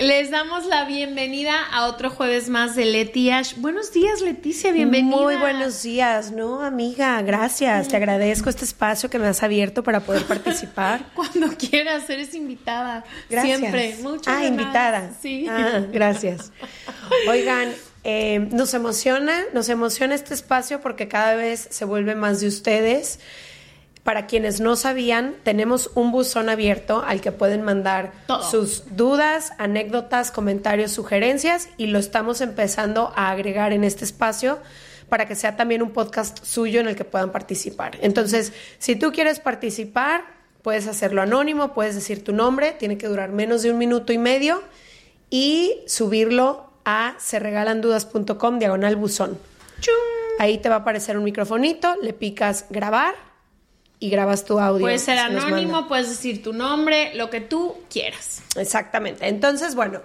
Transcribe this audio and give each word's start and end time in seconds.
Les 0.00 0.30
damos 0.30 0.64
la 0.64 0.86
bienvenida 0.86 1.62
a 1.62 1.84
otro 1.86 2.08
jueves 2.08 2.48
más 2.48 2.74
de 2.74 2.86
Letiash. 2.86 3.56
Buenos 3.56 3.92
días, 3.92 4.22
Leticia, 4.22 4.72
bienvenida. 4.72 5.14
Muy 5.14 5.36
buenos 5.36 5.82
días, 5.82 6.32
¿no, 6.32 6.62
amiga? 6.62 7.20
Gracias. 7.20 7.88
Te 7.88 7.96
agradezco 7.96 8.48
este 8.48 8.64
espacio 8.64 9.10
que 9.10 9.18
me 9.18 9.26
has 9.26 9.42
abierto 9.42 9.82
para 9.82 10.00
poder 10.00 10.24
participar. 10.24 11.04
Cuando 11.14 11.48
quieras, 11.54 12.08
eres 12.08 12.34
invitada. 12.34 13.04
Gracias. 13.28 13.58
Siempre. 13.58 13.96
Muchas 14.00 14.34
Ah, 14.34 14.46
invitada. 14.46 15.10
Sí. 15.20 15.46
Ah, 15.46 15.82
gracias. 15.92 16.50
Oigan, 17.28 17.70
eh, 18.02 18.48
nos 18.52 18.72
emociona, 18.72 19.42
nos 19.52 19.68
emociona 19.68 20.14
este 20.14 20.32
espacio 20.32 20.80
porque 20.80 21.08
cada 21.08 21.34
vez 21.34 21.68
se 21.70 21.84
vuelve 21.84 22.14
más 22.14 22.40
de 22.40 22.48
ustedes. 22.48 23.20
Para 24.04 24.26
quienes 24.26 24.60
no 24.60 24.76
sabían, 24.76 25.36
tenemos 25.42 25.90
un 25.94 26.10
buzón 26.10 26.48
abierto 26.48 27.02
al 27.06 27.20
que 27.20 27.32
pueden 27.32 27.62
mandar 27.62 28.12
Todo. 28.26 28.42
sus 28.42 28.96
dudas, 28.96 29.52
anécdotas, 29.58 30.30
comentarios, 30.30 30.90
sugerencias 30.90 31.68
y 31.76 31.86
lo 31.86 31.98
estamos 31.98 32.40
empezando 32.40 33.12
a 33.14 33.30
agregar 33.30 33.72
en 33.72 33.84
este 33.84 34.04
espacio 34.04 34.58
para 35.10 35.26
que 35.26 35.34
sea 35.34 35.56
también 35.56 35.82
un 35.82 35.90
podcast 35.90 36.42
suyo 36.44 36.80
en 36.80 36.88
el 36.88 36.96
que 36.96 37.04
puedan 37.04 37.30
participar. 37.30 37.98
Entonces, 38.00 38.54
si 38.78 38.96
tú 38.96 39.12
quieres 39.12 39.38
participar, 39.38 40.24
puedes 40.62 40.86
hacerlo 40.86 41.20
anónimo, 41.20 41.74
puedes 41.74 41.94
decir 41.94 42.24
tu 42.24 42.32
nombre, 42.32 42.72
tiene 42.72 42.96
que 42.96 43.06
durar 43.06 43.30
menos 43.30 43.62
de 43.62 43.70
un 43.70 43.76
minuto 43.76 44.12
y 44.14 44.18
medio 44.18 44.62
y 45.28 45.82
subirlo 45.86 46.70
a 46.84 47.16
serregalandudas.com 47.18 48.58
diagonal 48.58 48.96
buzón. 48.96 49.38
Ahí 50.38 50.58
te 50.58 50.70
va 50.70 50.76
a 50.76 50.78
aparecer 50.78 51.18
un 51.18 51.24
microfonito, 51.24 51.96
le 52.00 52.14
picas 52.14 52.64
grabar 52.70 53.29
y 54.00 54.10
grabas 54.10 54.44
tu 54.44 54.58
audio. 54.58 54.80
Puede 54.80 54.98
ser 54.98 55.18
anónimo, 55.18 55.86
puedes 55.86 56.08
decir 56.08 56.42
tu 56.42 56.52
nombre, 56.52 57.14
lo 57.14 57.30
que 57.30 57.40
tú 57.40 57.76
quieras. 57.90 58.42
Exactamente. 58.56 59.28
Entonces, 59.28 59.74
bueno, 59.74 60.00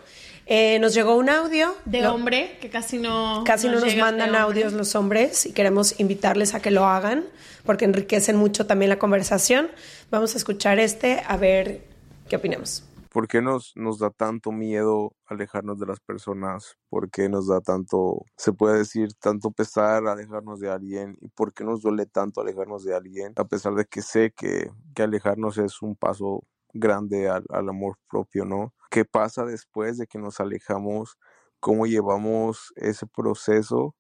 eh, 0.45 0.77
nos 0.79 0.93
llegó 0.93 1.15
un 1.15 1.29
audio. 1.29 1.73
De 1.85 2.01
Lo- 2.01 2.13
hombre, 2.13 2.57
que 2.61 2.69
casi 2.69 2.97
no. 2.99 3.43
Casi 3.45 3.67
no 3.67 3.79
nos 3.79 3.95
mandan 3.95 4.27
hombre. 4.29 4.41
audios 4.41 4.73
los 4.73 4.93
hombres 4.95 5.45
y 5.45 5.53
queremos 5.53 5.99
invitarles 5.99 6.53
a 6.53 6.61
que 6.61 6.69
lo 6.71 6.85
hagan 6.85 7.25
porque 7.65 7.85
enriquecen 7.85 8.35
mucho 8.35 8.67
también 8.67 8.89
la 8.89 8.99
conversación. 8.99 9.69
Vamos 10.11 10.35
a 10.35 10.37
escuchar 10.37 10.77
este 10.77 11.23
a 11.27 11.35
ver 11.37 11.81
qué 12.29 12.35
opinamos. 12.35 12.83
¿Por 13.15 13.29
qué 13.29 13.41
nos, 13.41 13.71
nos 13.77 13.99
da 13.99 14.09
tanto 14.09 14.51
miedo 14.51 15.15
alejarnos 15.25 15.79
de 15.79 15.85
las 15.85 16.01
personas? 16.01 16.77
¿Por 16.89 17.09
qué 17.09 17.29
nos 17.29 17.47
da 17.47 17.61
tanto, 17.61 18.25
se 18.35 18.51
puede 18.51 18.79
decir, 18.79 19.13
tanto 19.13 19.51
pesar 19.51 20.05
alejarnos 20.05 20.59
de 20.59 20.69
alguien? 20.69 21.17
¿Y 21.21 21.29
por 21.29 21.53
qué 21.53 21.63
nos 21.63 21.81
duele 21.81 22.07
tanto 22.07 22.41
alejarnos 22.41 22.83
de 22.83 22.93
alguien? 22.93 23.31
A 23.37 23.45
pesar 23.45 23.73
de 23.75 23.85
que 23.85 24.01
sé 24.01 24.33
que, 24.35 24.69
que 24.93 25.03
alejarnos 25.03 25.57
es 25.59 25.81
un 25.81 25.95
paso 25.95 26.43
grande 26.73 27.29
al, 27.29 27.45
al 27.51 27.69
amor 27.69 27.97
propio, 28.09 28.43
¿no? 28.43 28.73
¿Qué 28.91 29.05
pasa 29.05 29.45
después 29.45 29.97
de 29.97 30.07
que 30.07 30.19
nos 30.19 30.41
alejamos? 30.41 31.17
¿Cómo 31.61 31.85
llevamos 31.85 32.73
ese 32.75 33.07
proceso? 33.07 33.95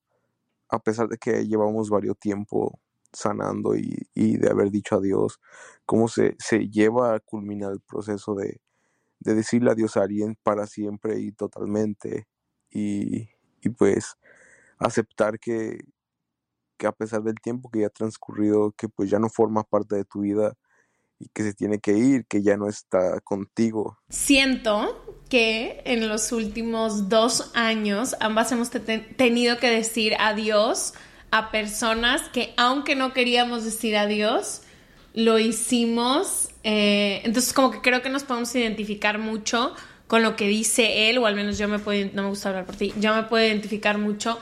A 0.67 0.79
pesar 0.79 1.07
de 1.07 1.17
que 1.17 1.47
llevamos 1.47 1.89
varios 1.89 2.19
tiempo 2.19 2.81
sanando 3.13 3.77
y, 3.77 4.09
y 4.13 4.35
de 4.35 4.49
haber 4.49 4.71
dicho 4.71 4.97
adiós, 4.97 5.39
¿cómo 5.85 6.09
se, 6.09 6.35
se 6.37 6.67
lleva 6.67 7.15
a 7.15 7.21
culminar 7.21 7.71
el 7.71 7.79
proceso 7.79 8.35
de, 8.35 8.59
de 9.19 9.35
decirle 9.35 9.71
adiós 9.71 9.97
a 9.97 10.03
alguien 10.03 10.37
para 10.43 10.67
siempre 10.67 11.19
y 11.19 11.31
totalmente 11.31 12.27
y, 12.69 13.29
y 13.61 13.69
pues 13.69 14.15
aceptar 14.77 15.39
que, 15.39 15.79
que 16.77 16.87
a 16.87 16.91
pesar 16.91 17.23
del 17.23 17.35
tiempo 17.35 17.69
que 17.69 17.81
ya 17.81 17.87
ha 17.87 17.89
transcurrido, 17.89 18.71
que 18.73 18.89
pues 18.89 19.09
ya 19.09 19.19
no 19.19 19.29
forma 19.29 19.63
parte 19.63 19.95
de 19.95 20.05
tu 20.05 20.21
vida 20.21 20.53
y 21.17 21.29
que 21.29 21.43
se 21.43 21.53
tiene 21.53 21.79
que 21.79 21.93
ir, 21.93 22.25
que 22.27 22.43
ya 22.43 22.57
no 22.57 22.67
está 22.67 23.21
contigo. 23.21 23.97
Siento 24.09 25.23
que 25.29 25.81
en 25.85 26.07
los 26.09 26.31
últimos 26.31 27.09
dos 27.09 27.51
años 27.55 28.15
ambas 28.19 28.51
hemos 28.51 28.69
te- 28.69 28.79
tenido 28.99 29.57
que 29.57 29.69
decir 29.69 30.15
adiós 30.19 30.93
a 31.31 31.51
personas 31.51 32.29
que 32.29 32.53
aunque 32.57 32.95
no 32.95 33.13
queríamos 33.13 33.63
decir 33.63 33.97
adiós, 33.97 34.61
lo 35.15 35.39
hicimos. 35.39 36.49
eh, 36.63 37.21
entonces 37.23 37.53
como 37.53 37.71
que 37.71 37.81
creo 37.81 38.01
que 38.01 38.09
nos 38.09 38.23
podemos 38.23 38.53
identificar 38.53 39.17
mucho 39.17 39.73
con 40.07 40.21
lo 40.21 40.35
que 40.35 40.47
dice 40.47 41.09
él, 41.09 41.17
o 41.17 41.25
al 41.25 41.35
menos 41.35 41.57
yo 41.57 41.67
me 41.67 41.79
puedo, 41.79 42.09
no 42.13 42.23
me 42.23 42.29
gusta 42.29 42.49
hablar 42.49 42.65
por 42.65 42.75
ti, 42.75 42.93
yo 42.99 43.15
me 43.15 43.23
puedo 43.23 43.43
identificar 43.43 43.97
mucho 43.97 44.37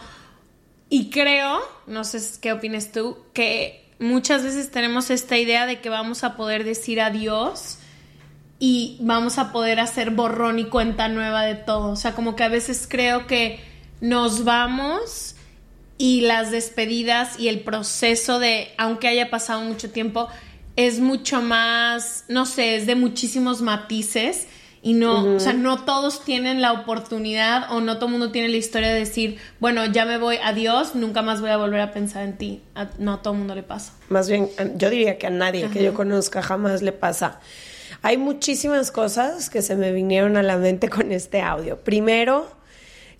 y 0.89 1.09
creo, 1.09 1.61
no 1.88 2.03
sé 2.03 2.19
qué 2.41 2.51
opines 2.51 2.91
tú, 2.91 3.17
que 3.34 3.89
muchas 4.00 4.44
veces 4.44 4.72
tenemos 4.72 5.09
esta 5.09 5.38
idea 5.38 5.66
de 5.66 5.79
que 5.79 5.89
vamos 5.89 6.23
a 6.23 6.35
poder 6.35 6.63
decir 6.63 7.00
adiós 7.00 7.78
y 8.59 8.97
vamos 9.01 9.38
a 9.40 9.51
poder 9.51 9.79
hacer 9.79 10.11
borrón 10.11 10.59
y 10.59 10.66
cuenta 10.66 11.07
nueva 11.07 11.44
de 11.44 11.55
todo. 11.55 11.91
O 11.91 11.95
sea, 11.95 12.13
como 12.13 12.35
que 12.35 12.44
a 12.44 12.50
veces 12.50 12.87
creo 12.90 13.25
que 13.28 13.59
nos 14.02 14.43
vamos 14.43 15.35
y 15.97 16.22
las 16.22 16.52
despedidas 16.52 17.40
y 17.40 17.47
el 17.47 17.61
proceso 17.61 18.40
de, 18.40 18.73
aunque 18.78 19.08
haya 19.08 19.29
pasado 19.29 19.61
mucho 19.61 19.91
tiempo, 19.91 20.28
es 20.75 20.99
mucho 20.99 21.41
más, 21.41 22.25
no 22.28 22.46
sé, 22.46 22.75
es 22.75 22.85
de 22.87 22.96
muchísimos 22.96 23.61
matices 23.61 24.47
y 24.81 24.93
no, 24.93 25.35
o 25.35 25.40
sea, 25.40 25.53
no 25.53 25.85
todos 25.85 26.25
tienen 26.25 26.59
la 26.61 26.73
oportunidad 26.73 27.72
o 27.72 27.79
no 27.79 27.96
todo 27.97 28.08
el 28.08 28.11
mundo 28.14 28.31
tiene 28.31 28.49
la 28.49 28.58
historia 28.58 28.90
de 28.90 28.99
decir, 28.99 29.37
bueno, 29.61 29.85
ya 29.85 30.05
me 30.05 30.17
voy, 30.17 30.37
adiós, 30.43 30.93
nunca 30.96 31.22
más 31.22 31.40
voy 31.40 31.52
a 31.52 31.58
volver 31.58 31.79
a 31.79 31.93
pensar 31.93 32.23
en 32.23 32.37
ti. 32.37 32.61
A- 32.75 32.90
no 32.99 33.14
a 33.14 33.22
todo 33.22 33.34
el 33.34 33.40
mundo 33.40 33.55
le 33.55 33.64
pasa. 33.64 33.93
Más 34.09 34.28
bien, 34.28 34.49
a- 34.58 34.66
yo 34.75 34.90
diría 34.90 35.17
que 35.17 35.28
a 35.28 35.29
nadie 35.29 35.70
que 35.70 35.84
yo 35.84 35.93
conozca 35.93 36.41
jamás 36.41 36.81
le 36.81 36.91
pasa. 36.91 37.40
Hay 38.02 38.17
muchísimas 38.17 38.91
cosas 38.91 39.49
que 39.49 39.61
se 39.61 39.78
me 39.78 39.93
vinieron 39.93 40.35
a 40.35 40.43
la 40.43 40.58
mente 40.58 40.90
con 40.90 41.14
este 41.14 41.40
audio. 41.41 41.78
Primero, 41.78 42.52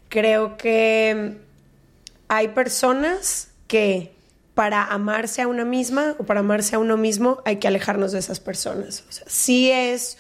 creo 0.10 0.58
que 0.58 1.38
hay 2.28 2.48
personas 2.50 3.50
que 3.68 4.12
para 4.54 4.84
amarse 4.84 5.42
a 5.42 5.48
una 5.48 5.66
misma 5.66 6.16
o 6.20 6.26
para 6.26 6.42
amarse 6.42 6.76
a 6.76 6.80
uno 6.80 6.98
mismo 6.98 7.42
hay 7.46 7.58
que 7.58 7.68
alejarnos 7.68 8.12
de 8.12 8.20
esas 8.20 8.40
personas. 8.40 9.04
O 9.10 9.12
sea, 9.12 9.26
sí 9.28 9.72
es 9.72 10.18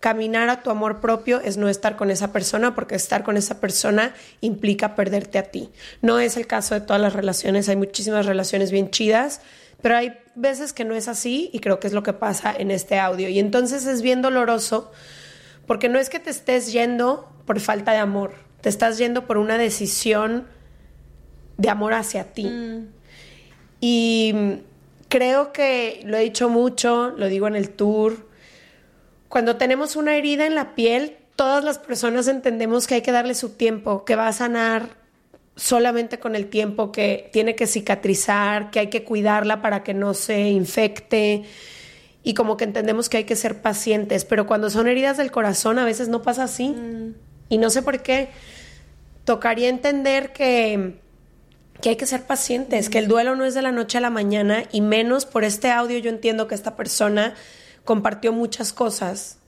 caminar 0.00 0.48
a 0.50 0.62
tu 0.62 0.70
amor 0.70 1.00
propio 1.00 1.40
es 1.40 1.56
no 1.56 1.68
estar 1.68 1.96
con 1.96 2.10
esa 2.10 2.32
persona 2.32 2.74
porque 2.74 2.94
estar 2.94 3.24
con 3.24 3.36
esa 3.36 3.60
persona 3.60 4.14
implica 4.40 4.94
perderte 4.94 5.38
a 5.38 5.44
ti. 5.44 5.70
No 6.02 6.20
es 6.20 6.36
el 6.36 6.46
caso 6.46 6.74
de 6.74 6.80
todas 6.80 7.00
las 7.00 7.12
relaciones, 7.12 7.68
hay 7.68 7.76
muchísimas 7.76 8.26
relaciones 8.26 8.70
bien 8.70 8.90
chidas, 8.90 9.40
pero 9.82 9.96
hay 9.96 10.18
veces 10.34 10.72
que 10.72 10.84
no 10.84 10.94
es 10.94 11.08
así 11.08 11.50
y 11.52 11.60
creo 11.60 11.80
que 11.80 11.86
es 11.86 11.92
lo 11.92 12.02
que 12.02 12.12
pasa 12.12 12.54
en 12.56 12.70
este 12.70 12.98
audio. 12.98 13.28
Y 13.28 13.38
entonces 13.38 13.86
es 13.86 14.02
bien 14.02 14.22
doloroso 14.22 14.92
porque 15.66 15.88
no 15.88 15.98
es 15.98 16.08
que 16.08 16.20
te 16.20 16.30
estés 16.30 16.72
yendo 16.72 17.28
por 17.46 17.58
falta 17.58 17.92
de 17.92 17.98
amor, 17.98 18.34
te 18.60 18.68
estás 18.68 18.98
yendo 18.98 19.26
por 19.26 19.38
una 19.38 19.58
decisión 19.58 20.46
de 21.56 21.70
amor 21.70 21.94
hacia 21.94 22.32
ti. 22.32 22.90
Y 23.88 24.34
creo 25.08 25.52
que 25.52 26.00
lo 26.04 26.16
he 26.16 26.22
dicho 26.22 26.48
mucho, 26.48 27.10
lo 27.10 27.28
digo 27.28 27.46
en 27.46 27.54
el 27.54 27.70
tour, 27.70 28.26
cuando 29.28 29.54
tenemos 29.54 29.94
una 29.94 30.16
herida 30.16 30.44
en 30.44 30.56
la 30.56 30.74
piel, 30.74 31.18
todas 31.36 31.62
las 31.62 31.78
personas 31.78 32.26
entendemos 32.26 32.88
que 32.88 32.96
hay 32.96 33.02
que 33.02 33.12
darle 33.12 33.36
su 33.36 33.50
tiempo, 33.50 34.04
que 34.04 34.16
va 34.16 34.26
a 34.26 34.32
sanar 34.32 34.88
solamente 35.54 36.18
con 36.18 36.34
el 36.34 36.48
tiempo, 36.48 36.90
que 36.90 37.30
tiene 37.32 37.54
que 37.54 37.68
cicatrizar, 37.68 38.72
que 38.72 38.80
hay 38.80 38.86
que 38.88 39.04
cuidarla 39.04 39.62
para 39.62 39.84
que 39.84 39.94
no 39.94 40.14
se 40.14 40.48
infecte 40.48 41.44
y 42.24 42.34
como 42.34 42.56
que 42.56 42.64
entendemos 42.64 43.08
que 43.08 43.18
hay 43.18 43.24
que 43.24 43.36
ser 43.36 43.62
pacientes, 43.62 44.24
pero 44.24 44.48
cuando 44.48 44.68
son 44.68 44.88
heridas 44.88 45.16
del 45.16 45.30
corazón 45.30 45.78
a 45.78 45.84
veces 45.84 46.08
no 46.08 46.22
pasa 46.22 46.42
así. 46.42 46.70
Mm. 46.70 47.14
Y 47.50 47.58
no 47.58 47.70
sé 47.70 47.82
por 47.82 48.02
qué. 48.02 48.30
Tocaría 49.24 49.68
entender 49.68 50.32
que, 50.32 50.96
que 51.80 51.90
hay 51.90 51.96
que 51.96 52.06
ser 52.06 52.24
pacientes, 52.24 52.88
que 52.88 52.98
el 52.98 53.08
duelo 53.08 53.36
no 53.36 53.44
es 53.44 53.54
de 53.54 53.62
la 53.62 53.72
noche 53.72 53.98
a 53.98 54.00
la 54.00 54.10
mañana 54.10 54.64
y 54.72 54.80
menos 54.80 55.26
por 55.26 55.44
este 55.44 55.70
audio 55.70 55.98
yo 55.98 56.10
entiendo 56.10 56.48
que 56.48 56.54
esta 56.54 56.76
persona 56.76 57.34
compartió 57.84 58.32
muchas 58.32 58.72
cosas. 58.72 59.38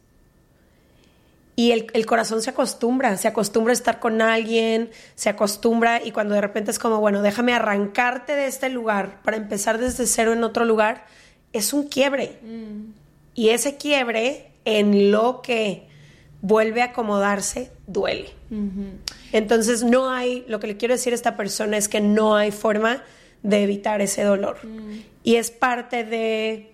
Y 1.57 1.73
el, 1.73 2.07
corazón 2.07 2.41
se 2.41 2.51
acostumbra, 2.51 3.17
se 3.17 3.27
acostumbra 3.27 3.73
a 3.73 3.75
estar 3.75 3.99
con 3.99 4.23
alguien, 4.23 4.91
se 5.17 5.29
acostumbra 5.29 6.01
y 6.05 6.13
cuando 6.13 6.37
de 6.37 6.41
repente 6.41 6.71
es 6.71 6.79
como, 6.79 7.01
bueno, 7.01 7.21
déjame 7.21 7.53
arrancarte 7.53 8.37
de 8.37 8.47
este 8.47 8.69
lugar 8.69 9.21
para 9.25 9.37
empezar 9.37 9.79
desde 9.79 10.07
cero 10.07 10.33
en 10.35 10.45
otro 10.45 10.65
lugar, 10.65 11.07
es 11.53 11.73
un 11.73 11.89
quiebre. 11.89 12.39
Mm. 12.43 12.93
Y 13.35 13.49
ese 13.49 13.77
quiebre 13.77 14.53
en 14.65 15.11
lo 15.11 15.43
que 15.43 15.88
vuelve 16.41 16.83
a 16.83 16.87
acomodarse 16.87 17.71
duele. 17.87 18.31
Entonces 19.33 19.83
no 19.83 20.11
hay, 20.11 20.45
lo 20.49 20.61
que 20.61 20.69
le 20.69 20.77
quiero 20.77 20.95
decir 20.95 21.13
a 21.13 21.17
esta 21.17 21.37
persona 21.37 21.77
es 21.77 21.89
que 21.89 22.01
no 22.01 22.37
hay 22.37 22.51
forma 22.51 23.03
de 23.43 23.63
evitar 23.63 24.01
ese 24.01 24.23
dolor. 24.23 24.59
Mm. 24.65 25.01
Y 25.23 25.37
es 25.37 25.51
parte 25.51 26.05
de 26.05 26.73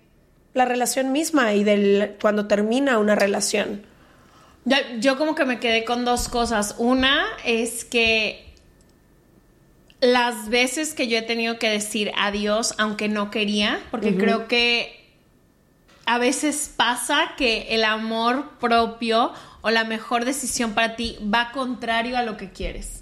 la 0.53 0.65
relación 0.65 1.11
misma 1.11 1.53
y 1.53 1.63
del 1.63 2.15
cuando 2.21 2.47
termina 2.47 2.97
una 2.97 3.15
relación. 3.15 3.83
Yo, 4.99 5.17
como 5.17 5.35
que 5.35 5.45
me 5.45 5.59
quedé 5.59 5.85
con 5.85 6.05
dos 6.05 6.27
cosas. 6.27 6.75
Una 6.79 7.23
es 7.43 7.85
que 7.85 8.45
las 10.01 10.49
veces 10.49 10.95
que 10.95 11.07
yo 11.07 11.19
he 11.19 11.21
tenido 11.21 11.59
que 11.59 11.69
decir 11.69 12.11
adiós, 12.17 12.73
aunque 12.79 13.07
no 13.07 13.29
quería, 13.29 13.79
porque 13.91 14.15
creo 14.15 14.47
que 14.47 15.04
a 16.05 16.17
veces 16.17 16.71
pasa 16.75 17.33
que 17.37 17.67
el 17.71 17.83
amor 17.83 18.57
propio 18.59 19.33
o 19.61 19.69
la 19.69 19.83
mejor 19.83 20.25
decisión 20.25 20.73
para 20.73 20.95
ti 20.95 21.17
va 21.21 21.51
contrario 21.51 22.17
a 22.17 22.23
lo 22.23 22.37
que 22.37 22.51
quieres. 22.51 23.01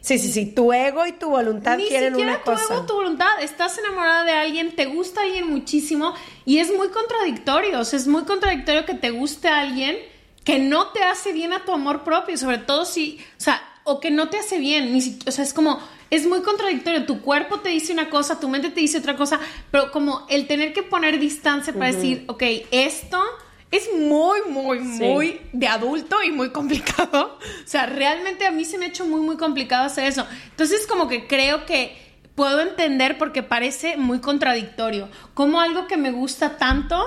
Sí, 0.00 0.18
sí, 0.18 0.30
sí. 0.30 0.46
Tu 0.46 0.72
ego 0.72 1.06
y 1.06 1.12
tu 1.12 1.30
voluntad 1.30 1.78
quieren 1.78 2.14
una 2.14 2.40
cosa. 2.40 2.66
tu 2.66 2.74
ego, 2.74 2.86
tu 2.86 2.94
voluntad. 2.94 3.40
Estás 3.40 3.78
enamorada 3.78 4.24
de 4.24 4.32
alguien, 4.32 4.76
te 4.76 4.84
gusta 4.84 5.22
alguien 5.22 5.48
muchísimo 5.48 6.14
y 6.44 6.58
es 6.58 6.74
muy 6.76 6.88
contradictorio. 6.88 7.80
O 7.80 7.84
sea, 7.84 7.98
es 7.98 8.06
muy 8.06 8.24
contradictorio 8.24 8.84
que 8.84 8.94
te 8.94 9.10
guste 9.10 9.48
a 9.48 9.60
alguien 9.60 9.96
que 10.44 10.58
no 10.58 10.88
te 10.88 11.02
hace 11.02 11.32
bien 11.32 11.54
a 11.54 11.64
tu 11.64 11.72
amor 11.72 12.04
propio, 12.04 12.36
sobre 12.36 12.58
todo 12.58 12.84
si, 12.84 13.18
o 13.38 13.40
sea, 13.40 13.62
o 13.84 13.98
que 13.98 14.10
no 14.10 14.28
te 14.28 14.38
hace 14.38 14.58
bien. 14.58 14.92
Ni 14.92 15.18
o 15.26 15.30
sea, 15.30 15.42
es 15.42 15.54
como, 15.54 15.80
es 16.10 16.26
muy 16.26 16.42
contradictorio. 16.42 17.06
Tu 17.06 17.20
cuerpo 17.20 17.60
te 17.60 17.70
dice 17.70 17.92
una 17.92 18.10
cosa, 18.10 18.40
tu 18.40 18.48
mente 18.48 18.70
te 18.70 18.80
dice 18.80 18.98
otra 18.98 19.16
cosa, 19.16 19.40
pero 19.70 19.90
como 19.90 20.26
el 20.28 20.46
tener 20.46 20.72
que 20.72 20.82
poner 20.82 21.18
distancia 21.18 21.72
para 21.72 21.92
decir, 21.92 22.24
ok, 22.28 22.42
esto 22.70 23.22
es 23.70 23.88
muy, 23.92 24.40
muy, 24.48 24.78
muy 24.78 25.40
de 25.52 25.66
adulto 25.66 26.22
y 26.22 26.30
muy 26.30 26.50
complicado. 26.50 27.38
O 27.40 27.66
sea, 27.66 27.86
realmente 27.86 28.46
a 28.46 28.52
mí 28.52 28.64
se 28.64 28.78
me 28.78 28.86
ha 28.86 28.88
hecho 28.88 29.04
muy, 29.06 29.20
muy 29.20 29.36
complicado 29.36 29.84
hacer 29.84 30.04
eso. 30.04 30.26
Entonces, 30.50 30.86
como 30.86 31.08
que 31.08 31.26
creo 31.26 31.66
que 31.66 31.96
puedo 32.34 32.60
entender 32.60 33.18
porque 33.18 33.42
parece 33.42 33.96
muy 33.96 34.20
contradictorio. 34.20 35.08
Como 35.34 35.60
algo 35.60 35.86
que 35.86 35.96
me 35.96 36.12
gusta 36.12 36.56
tanto 36.56 37.02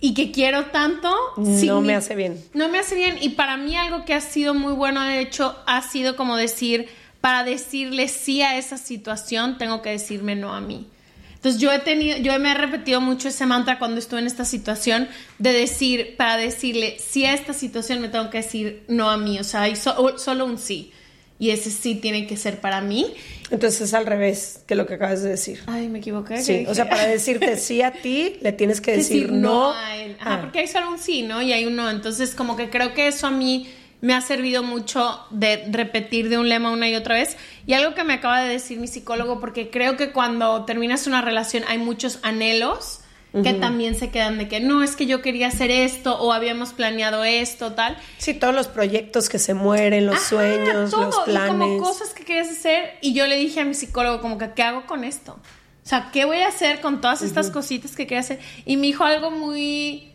y 0.00 0.14
que 0.14 0.32
quiero 0.32 0.66
tanto. 0.66 1.14
No 1.36 1.80
me 1.80 1.94
hace 1.94 2.14
bien. 2.16 2.42
No 2.54 2.68
me 2.68 2.78
hace 2.78 2.94
bien. 2.94 3.18
Y 3.20 3.30
para 3.30 3.56
mí 3.56 3.76
algo 3.76 4.04
que 4.04 4.14
ha 4.14 4.20
sido 4.20 4.54
muy 4.54 4.72
bueno, 4.72 5.02
de 5.04 5.20
hecho, 5.20 5.56
ha 5.66 5.82
sido 5.82 6.16
como 6.16 6.36
decir, 6.36 6.88
para 7.20 7.44
decirle 7.44 8.08
sí 8.08 8.42
a 8.42 8.56
esa 8.56 8.78
situación, 8.78 9.58
tengo 9.58 9.82
que 9.82 9.90
decirme 9.90 10.36
no 10.36 10.54
a 10.54 10.60
mí. 10.60 10.86
Entonces 11.34 11.58
yo 11.58 11.72
he 11.72 11.78
tenido, 11.78 12.18
yo 12.18 12.38
me 12.38 12.50
he 12.50 12.54
repetido 12.54 13.00
mucho 13.00 13.28
ese 13.28 13.46
mantra 13.46 13.78
cuando 13.78 13.98
estuve 13.98 14.20
en 14.20 14.26
esta 14.26 14.44
situación 14.44 15.08
de 15.38 15.54
decir, 15.54 16.16
para 16.18 16.36
decirle, 16.36 16.98
sí 16.98 17.24
a 17.24 17.32
esta 17.32 17.54
situación 17.54 18.02
me 18.02 18.10
tengo 18.10 18.28
que 18.28 18.38
decir 18.38 18.82
no 18.88 19.08
a 19.08 19.16
mí, 19.16 19.38
o 19.38 19.44
sea, 19.44 19.62
hay 19.62 19.74
solo 19.76 20.44
un 20.44 20.58
sí. 20.58 20.92
Y 21.38 21.48
ese 21.48 21.70
sí 21.70 21.94
tiene 21.94 22.26
que 22.26 22.36
ser 22.36 22.60
para 22.60 22.82
mí. 22.82 23.14
Entonces 23.50 23.80
es 23.80 23.94
al 23.94 24.04
revés 24.04 24.62
que 24.66 24.74
lo 24.74 24.86
que 24.86 24.94
acabas 24.94 25.22
de 25.22 25.30
decir. 25.30 25.60
Ay, 25.66 25.88
me 25.88 26.00
equivoqué. 26.00 26.42
Sí, 26.42 26.66
o 26.68 26.74
sea, 26.74 26.90
para 26.90 27.06
decirte 27.06 27.56
sí 27.56 27.80
a 27.80 27.92
ti, 27.92 28.36
le 28.42 28.52
tienes 28.52 28.82
que 28.82 28.98
decir, 28.98 29.32
no. 29.32 29.72
a 29.72 29.96
él. 29.96 30.16
Ajá, 30.20 30.34
ah. 30.34 30.40
porque 30.42 30.58
hay 30.58 30.68
solo 30.68 30.90
un 30.90 30.98
sí, 30.98 31.22
¿no? 31.22 31.40
Y 31.40 31.54
hay 31.54 31.64
un 31.64 31.76
no. 31.76 31.88
Entonces, 31.88 32.34
como 32.34 32.58
que 32.58 32.68
creo 32.68 32.92
que 32.92 33.08
eso 33.08 33.26
a 33.26 33.30
mí 33.30 33.66
me 34.00 34.14
ha 34.14 34.20
servido 34.20 34.62
mucho 34.62 35.20
de 35.30 35.66
repetir 35.70 36.28
de 36.28 36.38
un 36.38 36.48
lema 36.48 36.70
una 36.70 36.88
y 36.88 36.94
otra 36.94 37.16
vez. 37.16 37.36
Y 37.66 37.74
algo 37.74 37.94
que 37.94 38.04
me 38.04 38.14
acaba 38.14 38.40
de 38.40 38.48
decir 38.48 38.78
mi 38.78 38.86
psicólogo, 38.86 39.40
porque 39.40 39.70
creo 39.70 39.96
que 39.96 40.12
cuando 40.12 40.64
terminas 40.64 41.06
una 41.06 41.20
relación 41.20 41.64
hay 41.68 41.78
muchos 41.78 42.18
anhelos 42.22 43.00
que 43.44 43.54
también 43.54 43.94
se 43.94 44.10
quedan 44.10 44.38
de 44.38 44.48
que 44.48 44.58
no, 44.58 44.82
es 44.82 44.96
que 44.96 45.06
yo 45.06 45.22
quería 45.22 45.46
hacer 45.46 45.70
esto 45.70 46.18
o 46.18 46.32
habíamos 46.32 46.72
planeado 46.72 47.22
esto, 47.22 47.74
tal. 47.74 47.96
Sí, 48.18 48.34
todos 48.34 48.52
los 48.52 48.66
proyectos 48.66 49.28
que 49.28 49.38
se 49.38 49.54
mueren, 49.54 50.06
los 50.06 50.20
sueños, 50.20 50.90
los 50.90 51.16
planes. 51.20 51.50
como 51.50 51.78
cosas 51.78 52.12
que 52.12 52.24
querías 52.24 52.50
hacer. 52.50 52.98
Y 53.00 53.14
yo 53.14 53.28
le 53.28 53.36
dije 53.36 53.60
a 53.60 53.64
mi 53.64 53.74
psicólogo, 53.74 54.20
como 54.20 54.36
que, 54.36 54.50
¿qué 54.52 54.64
hago 54.64 54.84
con 54.86 55.04
esto? 55.04 55.34
O 55.34 55.88
sea, 55.88 56.10
¿qué 56.12 56.24
voy 56.24 56.38
a 56.38 56.48
hacer 56.48 56.80
con 56.80 57.00
todas 57.00 57.22
estas 57.22 57.50
cositas 57.50 57.94
que 57.94 58.06
quería 58.06 58.20
hacer? 58.20 58.40
Y 58.64 58.76
me 58.76 58.88
dijo 58.88 59.04
algo 59.04 59.30
muy 59.30 60.09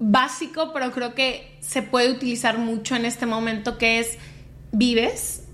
básico, 0.00 0.72
pero 0.72 0.90
creo 0.90 1.14
que 1.14 1.56
se 1.60 1.82
puede 1.82 2.10
utilizar 2.10 2.58
mucho 2.58 2.96
en 2.96 3.04
este 3.04 3.26
momento, 3.26 3.78
que 3.78 4.00
es 4.00 4.18
vives 4.72 5.44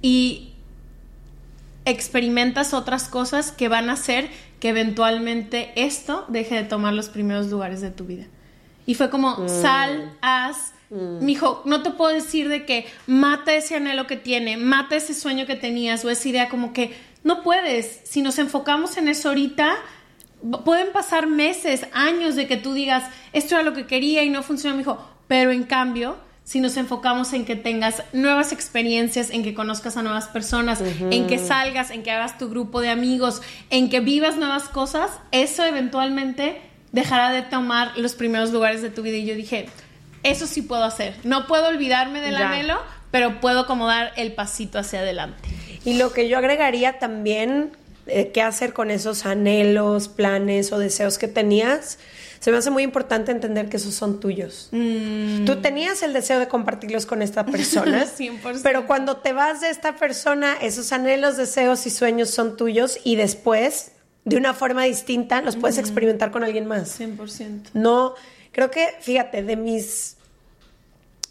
y 0.00 0.52
experimentas 1.84 2.72
otras 2.72 3.08
cosas 3.08 3.52
que 3.52 3.68
van 3.68 3.90
a 3.90 3.94
hacer 3.94 4.30
que 4.60 4.70
eventualmente 4.70 5.72
esto 5.76 6.24
deje 6.28 6.54
de 6.54 6.64
tomar 6.64 6.94
los 6.94 7.10
primeros 7.10 7.48
lugares 7.50 7.82
de 7.82 7.90
tu 7.90 8.06
vida. 8.06 8.24
Y 8.86 8.94
fue 8.94 9.10
como, 9.10 9.36
mm. 9.36 9.48
sal, 9.48 10.16
haz, 10.22 10.72
mm. 10.90 11.24
Mijo, 11.24 11.62
no 11.66 11.82
te 11.82 11.90
puedo 11.90 12.14
decir 12.14 12.48
de 12.48 12.64
que 12.64 12.86
mata 13.06 13.54
ese 13.54 13.76
anhelo 13.76 14.06
que 14.06 14.16
tiene, 14.16 14.56
mata 14.56 14.96
ese 14.96 15.14
sueño 15.14 15.46
que 15.46 15.56
tenías 15.56 16.04
o 16.04 16.10
esa 16.10 16.28
idea 16.28 16.48
como 16.48 16.72
que 16.72 16.96
no 17.24 17.42
puedes. 17.42 18.02
Si 18.04 18.22
nos 18.22 18.38
enfocamos 18.38 18.96
en 18.96 19.08
eso 19.08 19.28
ahorita, 19.30 19.74
pueden 20.64 20.92
pasar 20.92 21.26
meses, 21.26 21.86
años 21.92 22.36
de 22.36 22.46
que 22.46 22.56
tú 22.56 22.74
digas, 22.74 23.04
esto 23.32 23.54
era 23.54 23.64
lo 23.64 23.72
que 23.72 23.86
quería 23.86 24.22
y 24.22 24.30
no 24.30 24.42
funcionó, 24.42 24.76
me 24.76 24.82
dijo, 24.82 24.98
pero 25.26 25.50
en 25.50 25.64
cambio, 25.64 26.16
si 26.44 26.60
nos 26.60 26.76
enfocamos 26.76 27.32
en 27.32 27.46
que 27.46 27.56
tengas 27.56 28.02
nuevas 28.12 28.52
experiencias, 28.52 29.30
en 29.30 29.42
que 29.42 29.54
conozcas 29.54 29.96
a 29.96 30.02
nuevas 30.02 30.28
personas, 30.28 30.82
en 30.82 31.26
que 31.26 31.38
salgas, 31.38 31.90
en 31.90 32.02
que 32.02 32.10
hagas 32.10 32.36
tu 32.36 32.50
grupo 32.50 32.82
de 32.82 32.90
amigos, 32.90 33.40
en 33.70 33.88
que 33.88 34.00
vivas 34.00 34.36
nuevas 34.36 34.64
cosas, 34.64 35.10
eso 35.32 35.64
eventualmente 35.64 36.60
dejará 36.92 37.30
de 37.30 37.42
tomar 37.42 37.96
los 37.96 38.14
primeros 38.14 38.52
lugares 38.52 38.82
de 38.82 38.90
tu 38.90 39.02
vida. 39.02 39.16
Y 39.16 39.24
yo 39.24 39.34
dije, 39.34 39.66
eso 40.22 40.46
sí 40.46 40.60
puedo 40.60 40.84
hacer. 40.84 41.16
No 41.24 41.46
puedo 41.46 41.68
olvidarme 41.68 42.20
del 42.20 42.36
anhelo, 42.36 42.78
pero 43.10 43.40
puedo 43.40 43.66
como 43.66 43.86
dar 43.86 44.12
el 44.16 44.32
pasito 44.32 44.78
hacia 44.78 45.00
adelante. 45.00 45.48
Y 45.86 45.98
lo 45.98 46.12
que 46.12 46.28
yo 46.28 46.36
agregaría 46.36 46.98
también, 46.98 47.72
eh, 48.06 48.30
qué 48.32 48.42
hacer 48.42 48.72
con 48.72 48.90
esos 48.90 49.26
anhelos, 49.26 50.08
planes 50.08 50.72
o 50.72 50.78
deseos 50.78 51.18
que 51.18 51.28
tenías, 51.28 51.98
se 52.44 52.50
me 52.50 52.58
hace 52.58 52.70
muy 52.70 52.82
importante 52.82 53.32
entender 53.32 53.70
que 53.70 53.78
esos 53.78 53.94
son 53.94 54.20
tuyos. 54.20 54.68
Mm. 54.70 55.46
Tú 55.46 55.62
tenías 55.62 56.02
el 56.02 56.12
deseo 56.12 56.38
de 56.38 56.46
compartirlos 56.46 57.06
con 57.06 57.22
esta 57.22 57.46
persona, 57.46 58.04
100%. 58.18 58.60
pero 58.62 58.86
cuando 58.86 59.16
te 59.16 59.32
vas 59.32 59.62
de 59.62 59.70
esta 59.70 59.96
persona, 59.96 60.54
esos 60.60 60.92
anhelos, 60.92 61.38
deseos 61.38 61.86
y 61.86 61.90
sueños 61.90 62.28
son 62.28 62.58
tuyos 62.58 62.98
y 63.02 63.16
después, 63.16 63.92
de 64.26 64.36
una 64.36 64.52
forma 64.52 64.84
distinta, 64.84 65.40
los 65.40 65.56
puedes 65.56 65.78
experimentar 65.78 66.30
con 66.30 66.44
alguien 66.44 66.66
más. 66.66 67.00
100%. 67.00 67.70
No, 67.72 68.14
creo 68.52 68.70
que, 68.70 68.88
fíjate, 69.00 69.42
de 69.42 69.56
mis 69.56 70.18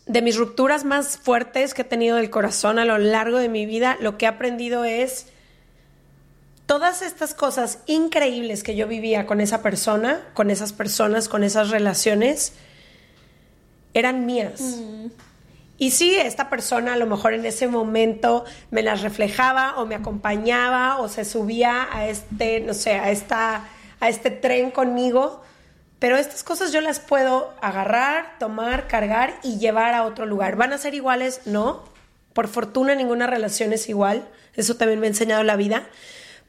de 0.05 0.21
mis 0.21 0.35
rupturas 0.35 0.83
más 0.83 1.17
fuertes 1.17 1.73
que 1.73 1.83
he 1.83 1.85
tenido 1.85 2.17
del 2.17 2.29
corazón 2.29 2.77
a 2.77 2.85
lo 2.85 2.97
largo 2.97 3.37
de 3.37 3.49
mi 3.49 3.65
vida, 3.65 3.97
lo 4.01 4.17
que 4.17 4.25
he 4.25 4.27
aprendido 4.27 4.83
es 4.83 5.27
todas 6.73 7.03
estas 7.03 7.35
cosas 7.35 7.77
increíbles 7.85 8.63
que 8.63 8.75
yo 8.75 8.87
vivía 8.87 9.27
con 9.27 9.41
esa 9.41 9.61
persona, 9.61 10.21
con 10.33 10.49
esas 10.49 10.73
personas, 10.73 11.29
con 11.29 11.43
esas 11.43 11.69
relaciones, 11.69 12.53
eran 13.93 14.25
mías. 14.25 14.59
Y 15.77 15.91
sí, 15.91 16.15
esta 16.15 16.49
persona 16.49 16.93
a 16.93 16.97
lo 16.97 17.05
mejor 17.05 17.35
en 17.35 17.45
ese 17.45 17.67
momento 17.67 18.43
me 18.71 18.81
las 18.81 19.03
reflejaba 19.03 19.75
o 19.77 19.85
me 19.85 19.93
acompañaba 19.93 20.97
o 20.97 21.09
se 21.09 21.25
subía 21.25 21.87
a 21.95 22.07
este, 22.07 22.61
no 22.61 22.73
sé, 22.73 22.93
a, 22.93 23.11
esta, 23.11 23.65
a 23.99 24.09
este 24.09 24.31
tren 24.31 24.71
conmigo, 24.71 25.43
pero 25.99 26.17
estas 26.17 26.43
cosas 26.43 26.71
yo 26.71 26.81
las 26.81 26.99
puedo 26.99 27.53
agarrar, 27.61 28.39
tomar, 28.39 28.87
cargar 28.87 29.35
y 29.43 29.59
llevar 29.59 29.93
a 29.93 30.05
otro 30.05 30.25
lugar. 30.25 30.55
¿Van 30.55 30.73
a 30.73 30.79
ser 30.79 30.95
iguales? 30.95 31.41
No. 31.45 31.83
Por 32.33 32.47
fortuna 32.47 32.95
ninguna 32.95 33.27
relación 33.27 33.73
es 33.73 33.89
igual. 33.89 34.27
Eso 34.55 34.75
también 34.75 34.99
me 34.99 35.05
ha 35.05 35.09
enseñado 35.11 35.43
la 35.43 35.55
vida. 35.55 35.87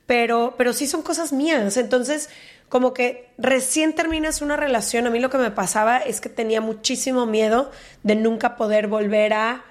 Pero, 0.07 0.55
pero 0.59 0.73
sí 0.73 0.87
son 0.87 1.03
cosas 1.03 1.33
mías. 1.33 1.77
Entonces, 1.77 2.29
como 2.69 2.93
que 2.93 3.31
recién 3.39 3.95
terminas 3.95 4.43
una 4.43 4.57
relación, 4.57 5.07
a 5.07 5.11
mí 5.11 5.21
lo 5.21 5.31
que 5.31 5.39
me 5.39 5.51
pasaba 5.51 5.99
es 5.99 6.21
que 6.21 6.29
tenía 6.29 6.61
muchísimo 6.61 7.27
miedo 7.27 7.71
de 8.03 8.17
nunca 8.17 8.57
poder 8.57 8.89
volver 8.89 9.33
a 9.33 9.65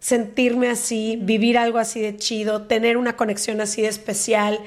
sentirme 0.00 0.68
así, 0.68 1.18
vivir 1.20 1.58
algo 1.58 1.78
así 1.78 2.00
de 2.00 2.16
chido, 2.16 2.62
tener 2.62 2.96
una 2.96 3.16
conexión 3.16 3.60
así 3.60 3.82
de 3.82 3.88
especial. 3.88 4.58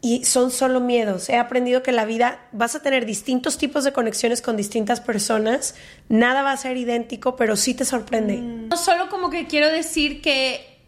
Y 0.00 0.24
son 0.24 0.50
solo 0.50 0.80
miedos. 0.80 1.28
He 1.28 1.36
aprendido 1.36 1.82
que 1.82 1.90
la 1.90 2.04
vida 2.04 2.46
vas 2.52 2.76
a 2.76 2.82
tener 2.82 3.06
distintos 3.06 3.58
tipos 3.58 3.82
de 3.82 3.92
conexiones 3.92 4.40
con 4.40 4.56
distintas 4.56 5.00
personas. 5.00 5.74
Nada 6.08 6.42
va 6.42 6.52
a 6.52 6.56
ser 6.56 6.76
idéntico, 6.76 7.34
pero 7.34 7.56
sí 7.56 7.74
te 7.74 7.84
sorprende. 7.84 8.36
No 8.36 8.76
solo 8.76 9.08
como 9.08 9.30
que 9.30 9.46
quiero 9.46 9.68
decir 9.68 10.22
que 10.22 10.78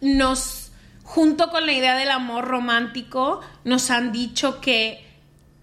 nos, 0.00 0.59
junto 1.10 1.50
con 1.50 1.66
la 1.66 1.72
idea 1.72 1.96
del 1.96 2.12
amor 2.12 2.44
romántico, 2.44 3.40
nos 3.64 3.90
han 3.90 4.12
dicho 4.12 4.60
que 4.60 5.04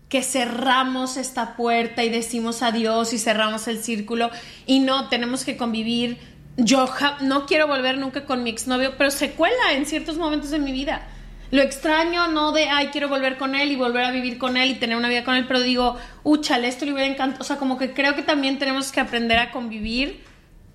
que 0.10 0.22
cerramos 0.22 1.18
esta 1.18 1.56
puerta 1.56 2.04
y 2.04 2.10
decimos 2.10 2.64
adiós 2.64 3.12
y 3.14 3.18
cerramos 3.18 3.68
el 3.68 3.84
círculo 3.84 4.30
y 4.66 4.80
no, 4.80 5.10
tenemos 5.10 5.44
que 5.44 5.58
convivir. 5.58 6.18
Yo 6.58 6.90
no 7.22 7.46
quiero 7.46 7.68
volver 7.68 7.98
nunca 7.98 8.26
con 8.26 8.44
mi 8.44 8.50
exnovio, 8.50 8.96
pero 8.98 9.12
se 9.12 9.32
cuela 9.32 9.74
en 9.74 9.86
ciertos 9.86 10.18
momentos 10.18 10.50
de 10.50 10.60
mi 10.60 10.72
vida. 10.72 11.08
Lo 11.52 11.62
extraño, 11.62 12.28
no 12.28 12.52
de, 12.52 12.70
ay, 12.70 12.88
quiero 12.88 13.08
volver 13.08 13.38
con 13.38 13.56
él 13.56 13.72
y 13.72 13.76
volver 13.76 14.04
a 14.04 14.12
vivir 14.12 14.38
con 14.38 14.58
él 14.58 14.72
y 14.72 14.76
tener 14.76 14.98
una 14.98 15.08
vida 15.08 15.24
con 15.24 15.36
él, 15.36 15.46
pero 15.48 15.62
digo, 15.62 15.98
úchale, 16.24 16.68
esto 16.68 16.86
le 16.86 16.94
hubiera 16.94 17.10
encantado. 17.10 17.42
O 17.42 17.46
sea, 17.46 17.58
como 17.58 17.78
que 17.78 17.94
creo 17.94 18.16
que 18.16 18.24
también 18.24 18.60
tenemos 18.60 18.92
que 18.92 19.00
aprender 19.00 19.40
a 19.40 19.52
convivir 19.52 20.24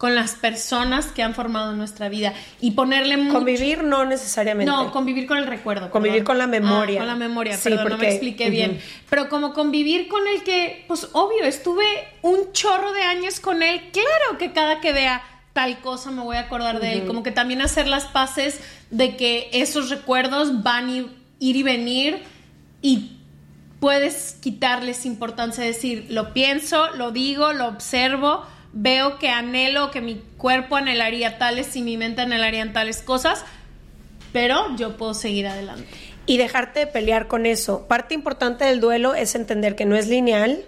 con 0.03 0.17
las 0.17 0.35
personas 0.35 1.07
que 1.13 1.23
han 1.23 1.33
formado 1.33 1.75
nuestra 1.75 2.09
vida 2.09 2.33
y 2.61 2.73
ponerle 2.73 3.17
mucho... 3.17 3.35
Convivir 3.35 3.85
no 3.85 4.05
necesariamente. 4.05 4.69
No, 4.69 4.91
convivir 4.91 5.29
con 5.29 5.39
el 5.39 5.47
recuerdo. 5.47 5.93
Convivir 5.93 6.25
con 6.25 6.39
la 6.39 6.49
memoria. 6.49 6.97
Ah, 6.97 7.03
con 7.03 7.07
la 7.07 7.15
memoria, 7.15 7.57
sí, 7.57 7.71
perdón, 7.71 7.91
no 7.91 7.99
me 7.99 8.09
expliqué 8.09 8.51
bien. 8.51 8.81
Pero 9.09 9.29
como 9.29 9.55
convivir 9.55 10.09
con 10.09 10.27
el 10.27 10.43
que, 10.43 10.85
pues 10.89 11.07
obvio, 11.13 11.45
estuve 11.45 11.85
un 12.23 12.51
chorro 12.51 12.93
de 12.93 13.03
años 13.03 13.39
con 13.39 13.63
él, 13.63 13.81
claro 13.93 14.39
que 14.41 14.51
cada 14.51 14.81
que 14.81 14.93
vea 14.93 15.23
tal 15.53 15.79
cosa 15.79 16.11
me 16.11 16.23
voy 16.23 16.35
a 16.35 16.41
acordar 16.41 16.81
de 16.81 16.95
él, 16.95 17.05
como 17.05 17.23
que 17.23 17.31
también 17.31 17.63
hacer 17.63 17.87
las 17.87 18.07
paces 18.07 18.59
de 18.91 19.17
que 19.17 19.51
esos 19.53 19.89
recuerdos 19.89 20.65
van 20.65 20.89
a 20.89 20.97
ir 20.97 21.11
y 21.39 21.63
venir 21.63 22.25
y 22.81 23.19
puedes 23.79 24.37
quitarles 24.41 25.07
importancia, 25.07 25.63
decir, 25.63 26.07
lo 26.11 26.33
pienso, 26.33 26.89
lo 26.97 27.13
digo, 27.13 27.53
lo 27.53 27.69
observo, 27.69 28.45
veo 28.73 29.19
que 29.19 29.29
anhelo, 29.29 29.91
que 29.91 30.01
mi 30.01 30.23
cuerpo 30.37 30.77
anhelaría 30.77 31.39
tales 31.39 31.77
y 31.77 31.83
mi 31.83 31.97
mente 31.97 32.23
anhelarían 32.23 32.73
tales 32.73 33.03
cosas, 33.03 33.45
pero 34.33 34.75
yo 34.77 34.97
puedo 34.97 35.15
seguir 35.15 35.47
adelante. 35.47 35.87
Y 36.25 36.39
dejarte 36.39 36.81
de 36.81 36.87
pelear 36.87 37.27
con 37.29 37.47
eso. 37.47 37.87
Parte 37.89 38.15
importante 38.15 38.65
del 38.65 38.81
duelo 38.81 39.15
es 39.15 39.35
entender 39.35 39.75
que 39.75 39.85
no 39.85 39.97
es 39.97 40.09
lineal 40.09 40.65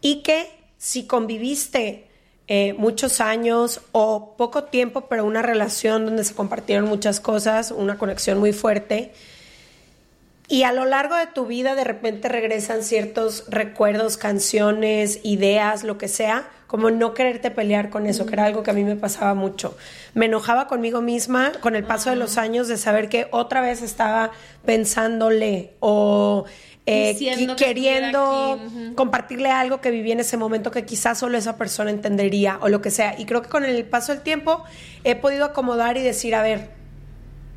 y 0.00 0.22
que 0.22 0.50
si 0.76 1.06
conviviste 1.06 2.08
eh, 2.48 2.74
muchos 2.74 3.20
años 3.20 3.80
o 3.92 4.34
poco 4.36 4.64
tiempo, 4.64 5.06
pero 5.08 5.24
una 5.24 5.42
relación 5.42 6.04
donde 6.04 6.24
se 6.24 6.34
compartieron 6.34 6.86
muchas 6.88 7.20
cosas, 7.20 7.70
una 7.70 7.96
conexión 7.96 8.38
muy 8.38 8.52
fuerte, 8.52 9.12
y 10.48 10.64
a 10.64 10.72
lo 10.72 10.84
largo 10.84 11.16
de 11.16 11.26
tu 11.26 11.46
vida 11.46 11.74
de 11.74 11.84
repente 11.84 12.28
regresan 12.28 12.82
ciertos 12.82 13.44
recuerdos, 13.48 14.16
canciones, 14.16 15.20
ideas, 15.22 15.84
lo 15.84 15.98
que 15.98 16.08
sea, 16.08 16.48
como 16.66 16.90
no 16.90 17.14
quererte 17.14 17.50
pelear 17.50 17.90
con 17.90 18.06
eso, 18.06 18.26
que 18.26 18.34
era 18.34 18.46
algo 18.46 18.62
que 18.62 18.70
a 18.70 18.74
mí 18.74 18.82
me 18.82 18.96
pasaba 18.96 19.34
mucho. 19.34 19.76
Me 20.14 20.26
enojaba 20.26 20.66
conmigo 20.66 21.00
misma 21.00 21.52
con 21.60 21.76
el 21.76 21.84
paso 21.84 22.10
de 22.10 22.16
los 22.16 22.38
años 22.38 22.66
de 22.68 22.76
saber 22.76 23.08
que 23.08 23.28
otra 23.30 23.60
vez 23.60 23.82
estaba 23.82 24.30
pensándole 24.64 25.74
o 25.80 26.44
eh, 26.84 27.16
queriendo 27.56 28.58
compartirle 28.96 29.50
algo 29.50 29.80
que 29.80 29.90
viví 29.90 30.10
en 30.10 30.20
ese 30.20 30.36
momento 30.36 30.72
que 30.72 30.84
quizás 30.84 31.18
solo 31.18 31.38
esa 31.38 31.56
persona 31.56 31.90
entendería 31.90 32.58
o 32.60 32.68
lo 32.68 32.82
que 32.82 32.90
sea. 32.90 33.14
Y 33.18 33.26
creo 33.26 33.42
que 33.42 33.48
con 33.48 33.64
el 33.64 33.84
paso 33.84 34.12
del 34.12 34.22
tiempo 34.22 34.64
he 35.04 35.14
podido 35.14 35.44
acomodar 35.44 35.96
y 35.96 36.02
decir, 36.02 36.34
a 36.34 36.42
ver, 36.42 36.70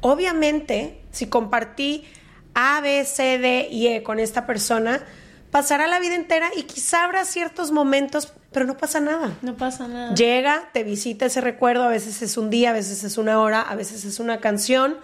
obviamente 0.02 1.02
si 1.12 1.26
compartí 1.28 2.06
a, 2.56 2.82
B, 2.82 3.06
C, 3.06 3.38
D 3.38 3.68
y 3.70 3.88
E 3.88 4.02
con 4.02 4.18
esta 4.18 4.48
persona, 4.48 5.04
pasará 5.52 5.88
la 5.88 6.00
vida 6.00 6.16
entera 6.16 6.50
y 6.56 6.64
quizá 6.64 7.04
habrá 7.04 7.26
ciertos 7.26 7.72
momentos, 7.72 8.34
pero 8.52 8.66
no 8.66 8.78
pasa 8.78 9.00
nada. 9.00 9.38
No 9.42 9.56
pasa 9.56 9.88
nada. 9.88 10.16
Llega, 10.16 10.70
te 10.74 10.84
visita 10.84 11.26
ese 11.26 11.42
recuerdo, 11.42 11.84
a 11.84 11.90
veces 11.90 12.22
es 12.22 12.38
un 12.38 12.50
día, 12.50 12.72
a 12.72 12.74
veces 12.74 13.04
es 13.04 13.18
una 13.18 13.40
hora, 13.40 13.62
a 13.62 13.76
veces 13.76 14.06
es 14.06 14.20
una 14.20 14.40
canción. 14.40 14.98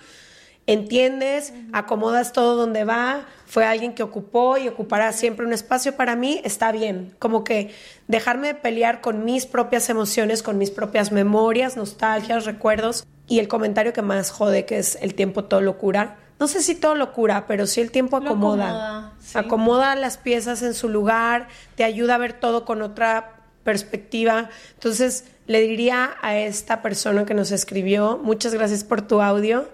Entiendes, 0.68 1.54
acomodas 1.74 2.34
todo 2.34 2.56
donde 2.56 2.86
va, 2.86 3.26
fue 3.46 3.66
alguien 3.66 3.94
que 3.94 4.04
ocupó 4.04 4.58
y 4.58 4.68
ocupará 4.68 5.12
siempre 5.12 5.46
un 5.46 5.54
espacio 5.54 5.98
para 5.98 6.16
mí, 6.16 6.40
está 6.46 6.72
bien. 6.72 7.16
Como 7.20 7.44
que 7.44 7.74
dejarme 8.08 8.54
pelear 8.54 9.02
con 9.02 9.26
mis 9.26 9.46
propias 9.46 9.90
emociones, 9.90 10.44
con 10.44 10.58
mis 10.58 10.72
propias 10.72 11.12
memorias, 11.12 11.76
nostalgias, 11.76 12.46
recuerdos 12.46 13.06
y 13.28 13.40
el 13.40 13.48
comentario 13.48 13.92
que 13.92 14.02
más 14.02 14.32
jode, 14.32 14.66
que 14.66 14.78
es 14.78 14.98
el 15.02 15.16
tiempo 15.16 15.46
todo 15.46 15.62
locura 15.62 16.21
no 16.42 16.48
sé 16.48 16.64
si 16.64 16.74
todo 16.74 16.96
lo 16.96 17.14
cura, 17.14 17.46
pero 17.46 17.68
sí 17.68 17.82
el 17.82 17.92
tiempo 17.92 18.18
acomoda. 18.18 19.14
Acomoda, 19.36 19.96
las 19.96 20.18
piezas 20.18 20.64
en 20.64 20.74
su 20.74 20.90
lugar, 20.90 21.50
te 21.76 21.84
ayuda 21.84 22.16
a 22.16 22.18
ver 22.18 22.34
todo 22.34 22.66
con 22.66 22.82
otra 22.82 23.44
perspectiva. 23.64 24.50
Entonces, 24.74 25.26
le 25.46 25.62
diría 25.62 26.16
a 26.20 26.36
esta 26.36 26.82
persona 26.82 27.26
que 27.26 27.36
nos 27.36 27.52
escribió, 27.52 28.20
muchas 28.24 28.56
gracias 28.56 28.84
por 28.84 29.04
tu 29.04 29.22
audio. 29.22 29.70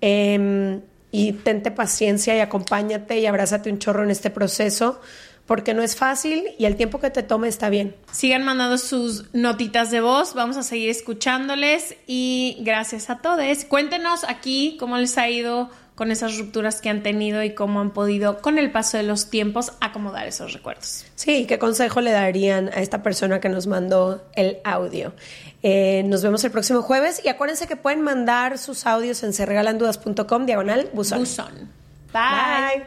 Em, 0.00 0.80
y 1.10 1.32
tente 1.32 1.70
paciencia 1.70 2.34
y 2.34 2.40
acompáñate 2.40 3.18
y 3.18 3.26
abrázate 3.26 3.70
un 3.70 3.78
chorro 3.78 4.02
en 4.02 4.10
este 4.10 4.30
proceso 4.30 4.98
porque 5.44 5.74
no 5.74 5.82
es 5.82 5.96
fácil 5.96 6.44
y 6.58 6.64
el 6.64 6.76
tiempo 6.76 6.98
que 6.98 7.10
te 7.10 7.22
tome 7.24 7.48
está 7.48 7.68
bien. 7.68 7.94
Sigan 8.10 8.42
mandando 8.42 8.78
sus 8.78 9.34
notitas 9.34 9.90
de 9.90 10.00
voz, 10.00 10.32
vamos 10.32 10.56
a 10.56 10.62
seguir 10.62 10.88
escuchándoles 10.88 11.94
y 12.06 12.56
gracias 12.60 13.10
a 13.10 13.18
todos. 13.18 13.64
Cuéntenos 13.66 14.24
aquí 14.24 14.78
cómo 14.80 14.96
les 14.96 15.18
ha 15.18 15.28
ido 15.28 15.70
con 15.96 16.12
esas 16.12 16.38
rupturas 16.38 16.80
que 16.80 16.90
han 16.90 17.02
tenido 17.02 17.42
y 17.42 17.54
cómo 17.54 17.80
han 17.80 17.90
podido, 17.90 18.40
con 18.42 18.58
el 18.58 18.70
paso 18.70 18.98
de 18.98 19.02
los 19.02 19.30
tiempos, 19.30 19.72
acomodar 19.80 20.28
esos 20.28 20.52
recuerdos. 20.52 21.06
Sí, 21.16 21.46
¿qué 21.46 21.58
consejo 21.58 22.00
le 22.02 22.12
darían 22.12 22.68
a 22.68 22.82
esta 22.82 23.02
persona 23.02 23.40
que 23.40 23.48
nos 23.48 23.66
mandó 23.66 24.22
el 24.34 24.58
audio? 24.62 25.14
Eh, 25.62 26.04
nos 26.06 26.22
vemos 26.22 26.44
el 26.44 26.52
próximo 26.52 26.82
jueves 26.82 27.22
y 27.24 27.28
acuérdense 27.28 27.66
que 27.66 27.76
pueden 27.76 28.02
mandar 28.02 28.58
sus 28.58 28.86
audios 28.86 29.22
en 29.22 29.32
serregalandudas.com 29.32 30.46
diagonal 30.46 30.90
buzón. 30.92 31.20
Buzón. 31.20 31.72
Bye. 32.12 32.86